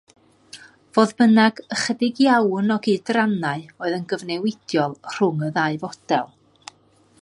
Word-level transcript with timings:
Fodd 0.97 1.11
bynnag, 1.21 1.61
ychydig 1.75 2.23
iawn 2.25 2.75
o 2.77 2.79
gydrannau 2.89 3.63
oedd 3.85 3.99
yn 3.99 4.09
gyfnewidiol 4.15 4.99
rhwng 5.17 5.49
y 5.51 5.53
ddau 5.59 5.81
fodel. 5.85 6.31